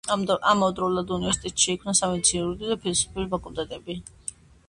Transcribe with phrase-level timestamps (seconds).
[0.51, 4.01] ამავდროულად უნივერსიტეტში შეიქმნა სამედიცინო, იურიდიული და ფილოსოფიური ფაკულტეტები.